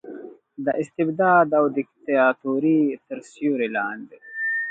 د 0.65 0.67
استبداد 0.81 1.47
او 1.59 1.65
دیکتاتورۍ 1.77 2.79
تر 3.07 3.17
سیورې 3.31 3.67
لاندې 3.77 4.17